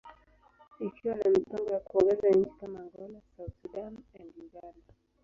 ikiwa 0.79 1.13
na 1.15 1.29
mipango 1.31 1.69
ya 1.71 1.79
kuongeza 1.79 2.29
nchi 2.29 2.49
kama 2.59 2.79
Angola, 2.79 3.21
South 3.37 3.53
Sudan, 3.61 3.97
and 4.19 4.33
Uganda. 4.37 4.83